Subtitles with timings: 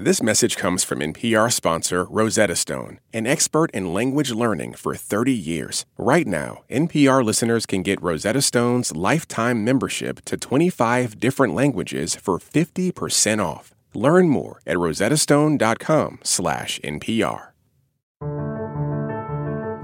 [0.00, 5.32] This message comes from NPR sponsor Rosetta Stone, an expert in language learning for 30
[5.32, 5.86] years.
[5.96, 12.38] Right now, NPR listeners can get Rosetta Stone's lifetime membership to 25 different languages for
[12.38, 13.74] 50% off.
[13.92, 17.48] Learn more at rosettastone.com/npr.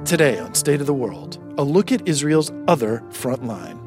[0.04, 3.83] Today on State of the World, a look at Israel's other front line.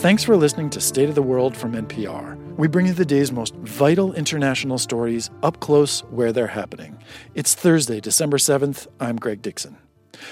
[0.00, 2.56] Thanks for listening to State of the World from NPR.
[2.56, 6.96] We bring you the day's most vital international stories up close where they're happening.
[7.34, 8.86] It's Thursday, December 7th.
[8.98, 9.76] I'm Greg Dixon.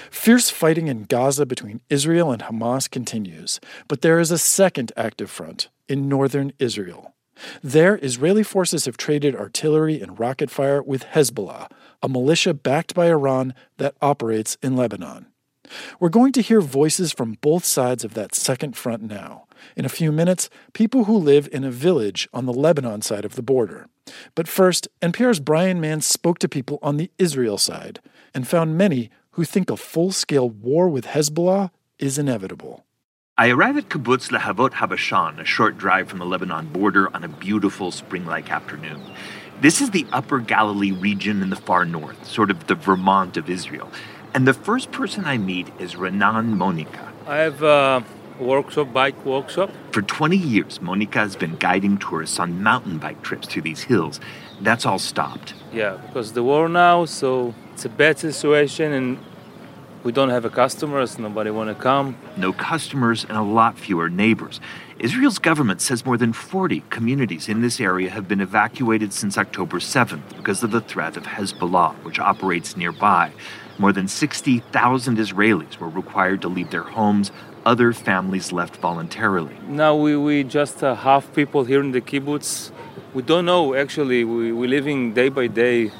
[0.09, 5.29] Fierce fighting in Gaza between Israel and Hamas continues, but there is a second active
[5.29, 7.13] front in northern Israel.
[7.61, 11.69] There, Israeli forces have traded artillery and rocket fire with Hezbollah,
[12.01, 15.27] a militia backed by Iran that operates in Lebanon.
[15.99, 19.45] We're going to hear voices from both sides of that second front now.
[19.75, 23.35] In a few minutes, people who live in a village on the Lebanon side of
[23.35, 23.87] the border.
[24.35, 27.99] But first, NPR's Brian Mann spoke to people on the Israel side
[28.33, 32.85] and found many who think a full scale war with Hezbollah is inevitable.
[33.37, 37.29] I arrive at Kibbutz Lehavot Habashan, a short drive from the Lebanon border, on a
[37.29, 39.01] beautiful spring like afternoon.
[39.61, 43.49] This is the Upper Galilee region in the far north, sort of the Vermont of
[43.49, 43.89] Israel.
[44.33, 47.11] And the first person I meet is Renan Monica.
[47.25, 48.03] I have a
[48.39, 49.71] workshop, bike workshop.
[49.91, 54.19] For 20 years, Monica has been guiding tourists on mountain bike trips through these hills.
[54.61, 55.55] That's all stopped.
[55.73, 59.17] Yeah, because the war now, so it's a bad situation and
[60.03, 62.15] we don't have a customers, nobody want to come.
[62.37, 64.61] No customers and a lot fewer neighbors.
[64.97, 69.79] Israel's government says more than 40 communities in this area have been evacuated since October
[69.79, 73.31] 7th because of the threat of Hezbollah, which operates nearby.
[73.79, 77.31] More than 60,000 Israelis were required to leave their homes.
[77.65, 79.55] Other families left voluntarily.
[79.67, 82.71] Now we, we just uh, half people here in the kibbutz.
[83.13, 84.25] We don't know actually.
[84.25, 85.91] We, we're living day by day.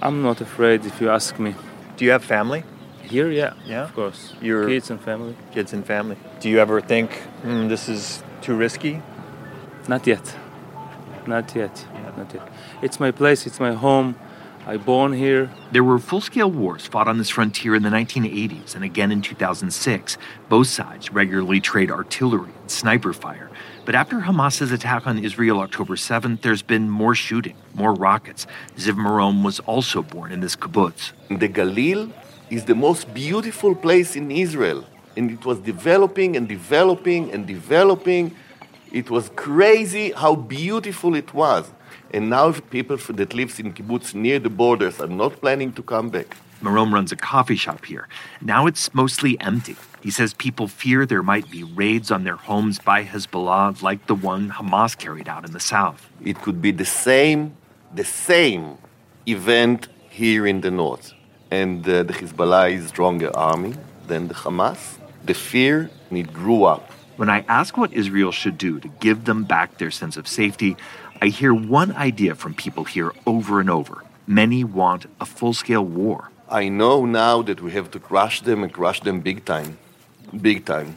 [0.00, 1.54] I'm not afraid if you ask me.
[1.98, 2.64] Do you have family?
[3.02, 3.52] Here, yeah.
[3.66, 3.84] Yeah?
[3.84, 4.32] Of course.
[4.40, 5.36] Your Kids and family.
[5.52, 6.16] Kids and family.
[6.40, 7.12] Do you ever think,
[7.42, 9.02] hmm, this is too risky?
[9.86, 10.34] Not yet.
[11.26, 11.84] Not yet.
[12.16, 12.48] Not yet.
[12.80, 14.16] It's my place, it's my home.
[14.64, 15.50] I born here.
[15.72, 20.18] There were full-scale wars fought on this frontier in the 1980s and again in 2006.
[20.48, 23.50] Both sides regularly trade artillery and sniper fire.
[23.84, 28.46] But after Hamas's attack on Israel October 7th, there's been more shooting, more rockets.
[28.76, 31.10] Ziv Marom was also born in this kibbutz.
[31.28, 32.12] The Galil
[32.48, 34.84] is the most beautiful place in Israel.
[35.16, 38.36] And it was developing and developing and developing.
[38.92, 41.68] It was crazy how beautiful it was.
[42.12, 46.10] And now people that lives in kibbutz near the borders are not planning to come
[46.10, 46.36] back.
[46.60, 48.06] Marom runs a coffee shop here.
[48.40, 49.76] Now it's mostly empty.
[50.02, 54.14] He says people fear there might be raids on their homes by Hezbollah like the
[54.14, 56.08] one Hamas carried out in the south.
[56.24, 57.56] It could be the same,
[57.94, 58.78] the same
[59.26, 61.14] event here in the north.
[61.50, 63.74] And uh, the Hezbollah is stronger army
[64.06, 64.98] than the Hamas.
[65.24, 66.90] The fear, it grew up.
[67.16, 70.76] When I ask what Israel should do to give them back their sense of safety,
[71.22, 74.02] I hear one idea from people here over and over.
[74.26, 76.32] Many want a full scale war.
[76.48, 79.78] I know now that we have to crush them and crush them big time.
[80.40, 80.96] Big time.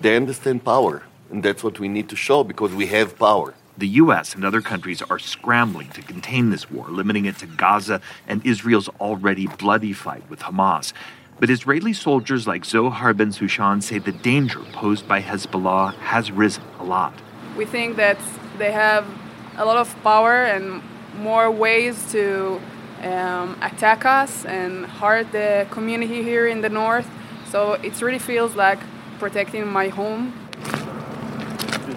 [0.00, 3.52] They understand power, and that's what we need to show because we have power.
[3.76, 4.34] The U.S.
[4.34, 8.88] and other countries are scrambling to contain this war, limiting it to Gaza and Israel's
[9.00, 10.94] already bloody fight with Hamas.
[11.40, 16.64] But Israeli soldiers like Zohar Ben Sushan say the danger posed by Hezbollah has risen
[16.78, 17.12] a lot.
[17.54, 18.18] We think that
[18.56, 19.04] they have
[19.58, 20.80] a lot of power and
[21.18, 22.60] more ways to
[23.02, 27.08] um, attack us and hurt the community here in the north.
[27.50, 28.78] So it really feels like
[29.18, 30.32] protecting my home.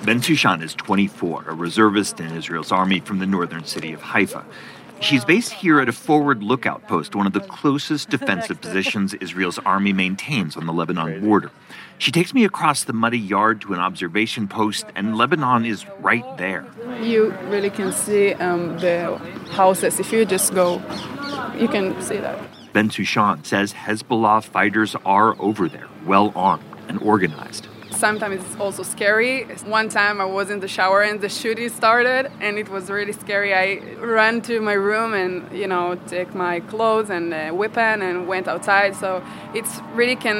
[0.05, 4.43] Ben Sushan is 24, a reservist in Israel's army from the northern city of Haifa.
[5.01, 9.57] She's based here at a forward lookout post, one of the closest defensive positions Israel's
[9.59, 11.51] army maintains on the Lebanon border.
[11.97, 16.25] She takes me across the muddy yard to an observation post, and Lebanon is right
[16.37, 16.65] there.
[17.01, 19.17] You really can see um, the
[19.51, 19.99] houses.
[19.99, 20.75] If you just go,
[21.57, 22.39] you can see that.
[22.71, 27.67] Ben Sushan says Hezbollah fighters are over there, well armed and organized
[28.01, 29.43] sometimes it's also scary.
[29.79, 33.13] One time I was in the shower and the shooting started, and it was really
[33.13, 33.53] scary.
[33.53, 33.67] I
[34.17, 38.47] ran to my room and you know take my clothes and uh, weapon and went
[38.53, 38.91] outside.
[39.03, 39.09] So
[39.53, 40.39] it's really can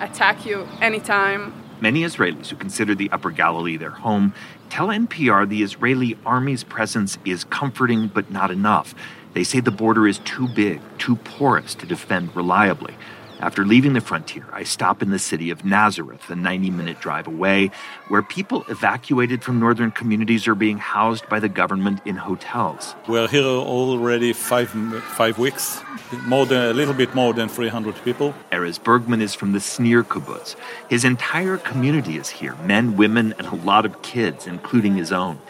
[0.00, 0.56] attack you
[0.88, 1.40] anytime.
[1.80, 4.34] Many Israelis who consider the Upper Galilee their home
[4.68, 8.94] tell NPR the Israeli army's presence is comforting but not enough.
[9.34, 12.94] They say the border is too big, too porous to defend reliably.
[13.42, 17.26] After leaving the frontier, I stop in the city of Nazareth, a 90 minute drive
[17.26, 17.72] away,
[18.06, 22.94] where people evacuated from northern communities are being housed by the government in hotels.
[23.08, 25.82] We're here already five, five weeks,
[26.24, 28.32] more than, a little bit more than 300 people.
[28.52, 30.54] Erez Bergman is from the Snir kibbutz.
[30.88, 35.40] His entire community is here men, women, and a lot of kids, including his own.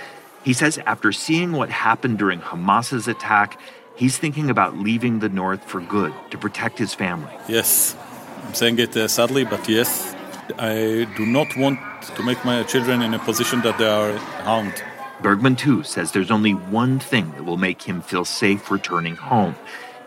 [0.44, 3.60] He says after seeing what happened during Hamas's attack,
[3.94, 7.32] He's thinking about leaving the North for good to protect his family.
[7.48, 7.96] Yes,
[8.46, 10.14] I'm saying it uh, sadly, but yes,
[10.58, 11.78] I do not want
[12.16, 14.82] to make my children in a position that they are harmed.
[15.20, 19.54] Bergman, too, says there's only one thing that will make him feel safe returning home.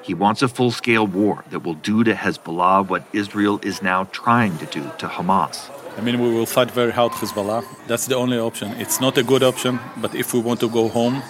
[0.01, 4.03] He wants a full scale war that will do to Hezbollah what Israel is now
[4.11, 5.69] trying to do to Hamas.
[5.97, 7.63] I mean, we will fight very hard Hezbollah.
[7.87, 8.73] That's the only option.
[8.73, 11.23] It's not a good option, but if we want to go home,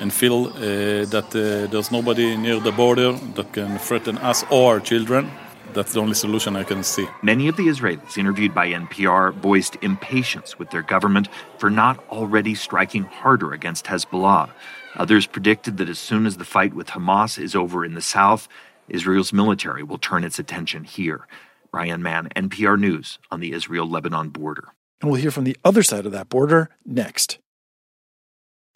[0.00, 4.74] and feel uh, that uh, there's nobody near the border that can threaten us or
[4.74, 5.30] our children.
[5.72, 7.06] That's the only solution I can see.
[7.22, 12.54] Many of the Israelis interviewed by NPR voiced impatience with their government for not already
[12.56, 14.50] striking harder against Hezbollah.
[14.96, 18.48] Others predicted that as soon as the fight with Hamas is over in the south,
[18.88, 21.28] Israel's military will turn its attention here.
[21.70, 24.72] Brian Mann, NPR News on the Israel Lebanon border.
[25.00, 27.38] And we'll hear from the other side of that border next.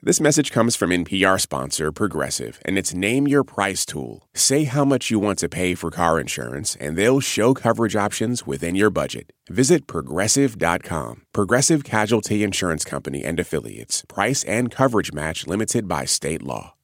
[0.06, 4.28] This message comes from NPR sponsor Progressive and its Name Your Price tool.
[4.34, 8.46] Say how much you want to pay for car insurance, and they'll show coverage options
[8.46, 9.32] within your budget.
[9.48, 11.22] Visit progressive.com.
[11.32, 14.04] Progressive Casualty Insurance Company and Affiliates.
[14.06, 16.74] Price and coverage match limited by state law.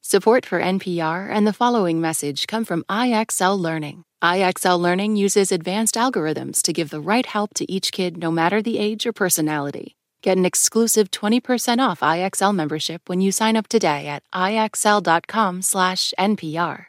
[0.00, 4.04] Support for NPR and the following message come from IXL Learning.
[4.22, 8.62] IXL Learning uses advanced algorithms to give the right help to each kid no matter
[8.62, 9.96] the age or personality.
[10.22, 16.86] Get an exclusive 20% off IXL membership when you sign up today at IXL.com/NPR.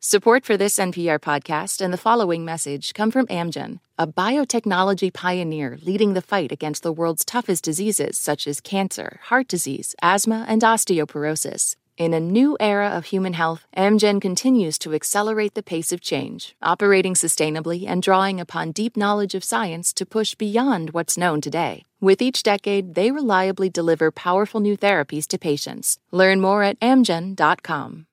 [0.00, 5.78] Support for this NPR podcast and the following message come from Amgen, a biotechnology pioneer
[5.80, 10.62] leading the fight against the world's toughest diseases such as cancer, heart disease, asthma, and
[10.62, 11.76] osteoporosis.
[11.96, 16.56] In a new era of human health, Amgen continues to accelerate the pace of change,
[16.60, 21.84] operating sustainably and drawing upon deep knowledge of science to push beyond what's known today.
[22.02, 26.00] With each decade, they reliably deliver powerful new therapies to patients.
[26.10, 28.06] Learn more at amgen.com.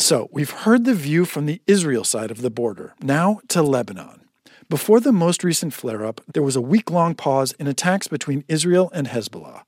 [0.00, 2.94] So, we've heard the view from the Israel side of the border.
[3.00, 4.22] Now to Lebanon.
[4.68, 8.44] Before the most recent flare up, there was a week long pause in attacks between
[8.48, 9.62] Israel and Hezbollah.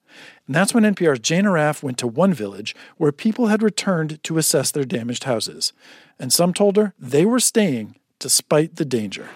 [0.48, 4.38] And that's when NPR's Jane Arraf went to one village where people had returned to
[4.38, 5.72] assess their damaged houses.
[6.18, 9.28] And some told her they were staying despite the danger.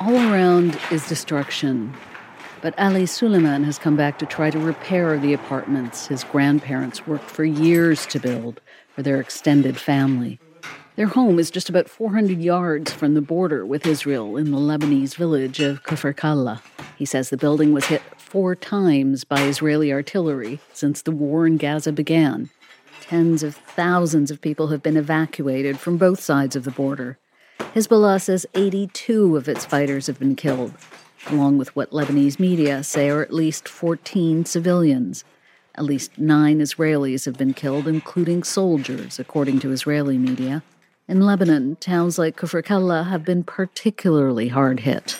[0.00, 1.92] All around is destruction.
[2.62, 7.30] But Ali Suleiman has come back to try to repair the apartments his grandparents worked
[7.30, 8.62] for years to build
[8.94, 10.40] for their extended family.
[10.96, 15.16] Their home is just about 400 yards from the border with Israel in the Lebanese
[15.16, 16.62] village of Kfar Kala.
[16.96, 21.58] He says the building was hit four times by Israeli artillery since the war in
[21.58, 22.48] Gaza began.
[23.02, 27.18] Tens of thousands of people have been evacuated from both sides of the border.
[27.74, 30.74] Hezbollah says 82 of its fighters have been killed,
[31.28, 35.24] along with what Lebanese media say are at least 14 civilians.
[35.76, 40.62] At least nine Israelis have been killed, including soldiers, according to Israeli media.
[41.06, 45.16] In Lebanon, towns like Kfar Kala have been particularly hard hit.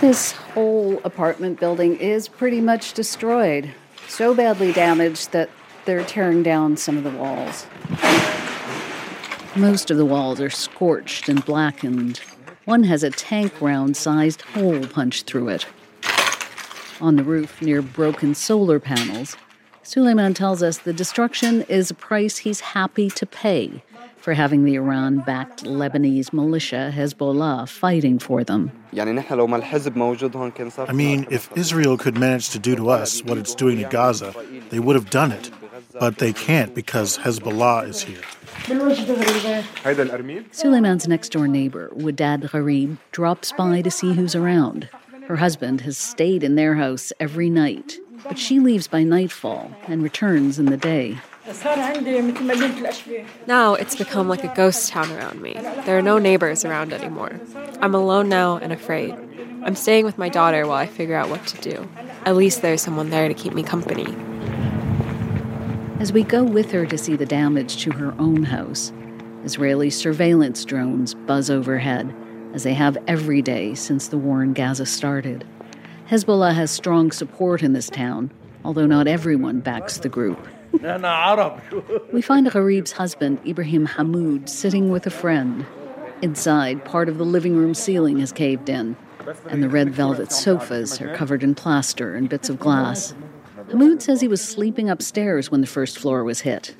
[0.00, 3.72] This whole apartment building is pretty much destroyed,
[4.08, 5.48] so badly damaged that
[5.86, 7.66] they're tearing down some of the walls.
[9.56, 12.18] Most of the walls are scorched and blackened.
[12.66, 15.66] One has a tank round sized hole punched through it.
[17.00, 19.36] On the roof, near broken solar panels,
[19.82, 23.82] Suleiman tells us the destruction is a price he's happy to pay
[24.16, 28.72] for having the Iran backed Lebanese militia Hezbollah fighting for them.
[28.92, 29.04] I
[30.92, 34.34] mean, if Israel could manage to do to us what it's doing to Gaza,
[34.70, 35.50] they would have done it.
[35.98, 38.22] But they can't because Hezbollah is here.
[40.52, 44.88] Suleiman's next door neighbor, Wadad Gharib, drops by to see who's around.
[45.26, 50.02] Her husband has stayed in their house every night, but she leaves by nightfall and
[50.02, 51.18] returns in the day.
[53.46, 55.54] Now it's become like a ghost town around me.
[55.84, 57.40] There are no neighbors around anymore.
[57.80, 59.14] I'm alone now and afraid.
[59.62, 61.88] I'm staying with my daughter while I figure out what to do.
[62.24, 64.06] At least there's someone there to keep me company.
[65.98, 68.92] As we go with her to see the damage to her own house,
[69.44, 72.14] Israeli surveillance drones buzz overhead,
[72.52, 75.46] as they have every day since the war in Gaza started.
[76.10, 78.30] Hezbollah has strong support in this town,
[78.62, 80.46] although not everyone backs the group.
[82.12, 85.64] We find Gharib's husband, Ibrahim Hamoud, sitting with a friend.
[86.20, 88.96] Inside, part of the living room ceiling has caved in,
[89.48, 93.14] and the red velvet sofas are covered in plaster and bits of glass.
[93.68, 96.74] Hamoud says he was sleeping upstairs when the first floor was hit.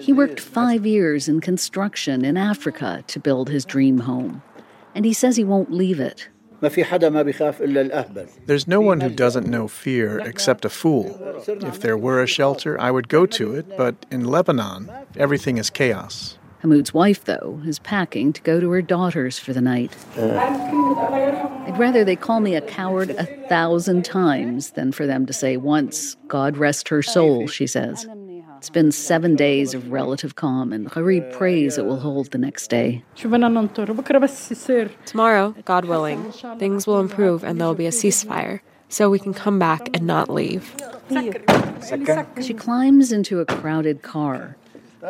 [0.00, 4.42] He worked five years in construction in Africa to build his dream home,
[4.94, 6.28] and he says he won't leave it.
[8.46, 11.18] There's no one who doesn't know fear except a fool.
[11.46, 15.70] If there were a shelter, I would go to it, but in Lebanon, everything is
[15.70, 16.38] chaos.
[16.64, 19.94] Hamoud's wife, though, is packing to go to her daughter's for the night.
[20.16, 25.58] I'd rather they call me a coward a thousand times than for them to say
[25.58, 28.06] once, God rest her soul, she says.
[28.56, 32.68] It's been seven days of relative calm, and Gharib prays it will hold the next
[32.68, 33.04] day.
[35.04, 39.34] Tomorrow, God willing, things will improve and there will be a ceasefire, so we can
[39.34, 40.74] come back and not leave.
[42.40, 44.56] She climbs into a crowded car,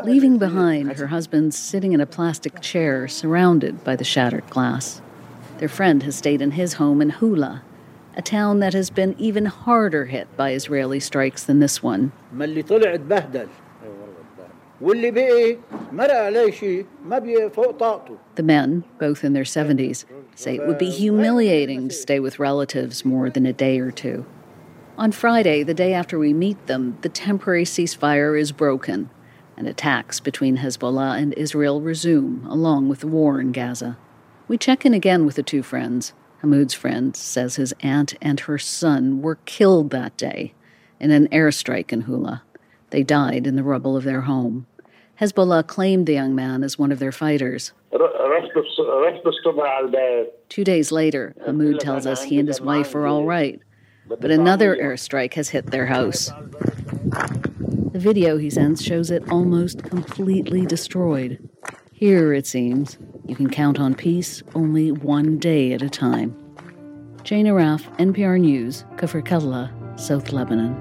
[0.02, 5.00] leaving behind her husband sitting in a plastic chair surrounded by the shattered glass.
[5.58, 7.62] Their friend has stayed in his home in Hula,
[8.16, 12.12] a town that has been even harder hit by Israeli strikes than this one.
[18.34, 23.04] The men, both in their 70s, say it would be humiliating to stay with relatives
[23.04, 24.26] more than a day or two.
[24.98, 29.10] On Friday, the day after we meet them, the temporary ceasefire is broken,
[29.56, 33.96] and attacks between Hezbollah and Israel resume, along with the war in Gaza.
[34.48, 36.12] We check in again with the two friends.
[36.42, 40.52] Hamoud's friend says his aunt and her son were killed that day
[41.00, 42.42] in an airstrike in Hula.
[42.90, 44.66] They died in the rubble of their home.
[45.20, 47.72] Hezbollah claimed the young man as one of their fighters.
[50.48, 53.60] Two days later, Hamoud tells us he and his wife are all right,
[54.08, 56.30] but another airstrike has hit their house.
[57.94, 61.38] The video he sends shows it almost completely destroyed.
[61.92, 66.34] Here, it seems, you can count on peace only one day at a time.
[67.22, 70.74] Jane Arraf, NPR News, Kfar Kala, South Lebanon.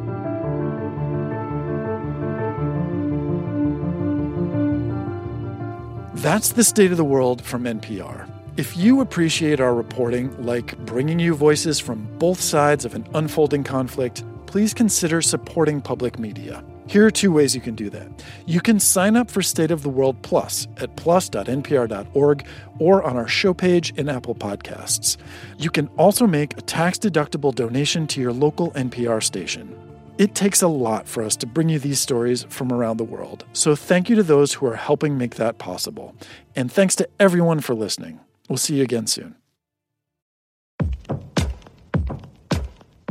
[6.16, 8.28] That's the state of the world from NPR.
[8.58, 13.64] If you appreciate our reporting, like bringing you voices from both sides of an unfolding
[13.64, 16.64] conflict, please consider supporting public media.
[16.94, 18.24] Here are two ways you can do that.
[18.46, 22.46] You can sign up for State of the World Plus at plus.npr.org
[22.78, 25.18] or on our show page in Apple Podcasts.
[25.58, 29.76] You can also make a tax deductible donation to your local NPR station.
[30.20, 33.44] It takes a lot for us to bring you these stories from around the world,
[33.54, 36.14] so thank you to those who are helping make that possible.
[36.56, 38.20] And thanks to everyone for listening.
[38.50, 39.34] We'll see you again soon.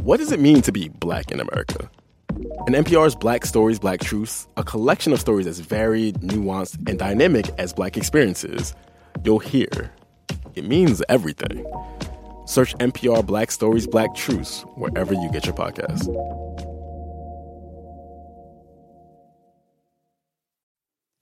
[0.03, 1.91] What does it mean to be black in America?
[2.69, 7.51] In NPR's Black Stories, Black Truths, a collection of stories as varied, nuanced, and dynamic
[7.59, 8.73] as black experiences,
[9.25, 9.91] you'll hear
[10.55, 11.67] it means everything.
[12.47, 16.07] Search NPR Black Stories, Black Truths wherever you get your podcast.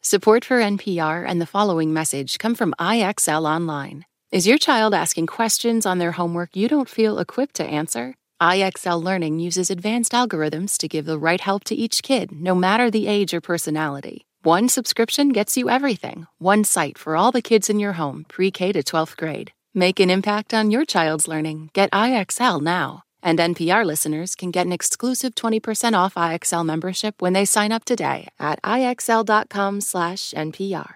[0.03, 4.05] Support for NPR and the following message come from IXL Online.
[4.31, 8.15] Is your child asking questions on their homework you don't feel equipped to answer?
[8.41, 12.91] IXL Learning uses advanced algorithms to give the right help to each kid, no matter
[12.91, 14.27] the age or personality.
[14.43, 16.27] One subscription gets you everything.
[16.39, 19.53] One site for all the kids in your home, pre K to 12th grade.
[19.75, 21.69] Make an impact on your child's learning.
[21.75, 23.03] Get IXL now.
[23.23, 27.85] And NPR listeners can get an exclusive 20% off IXL membership when they sign up
[27.85, 30.95] today at IXL.com/NPR.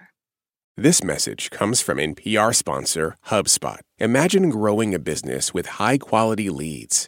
[0.77, 3.79] This message comes from NPR sponsor HubSpot.
[3.97, 7.07] Imagine growing a business with high quality leads,